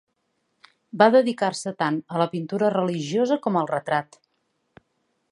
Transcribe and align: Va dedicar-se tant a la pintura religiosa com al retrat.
Va 1.01 1.07
dedicar-se 1.15 1.73
tant 1.83 1.99
a 2.15 2.21
la 2.21 2.27
pintura 2.31 2.71
religiosa 2.75 3.37
com 3.43 3.59
al 3.61 3.69
retrat. 3.73 4.17